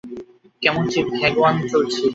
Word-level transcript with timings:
Comanche, 0.61 0.99
dagger 1.09 1.33
one 1.37 1.55
চলছি। 1.71 2.03